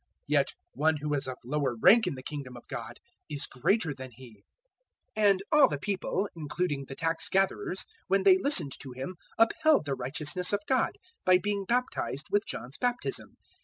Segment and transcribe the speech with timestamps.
[0.25, 2.95] Yet one who is of lower rank in the Kingdom of God
[3.29, 4.43] is greater than he.
[5.15, 9.85] 007:029 And all the people, including the tax gatherers, when they listened to him upheld
[9.85, 10.93] the righteousness of God,
[11.23, 13.37] by being baptized with John's baptism.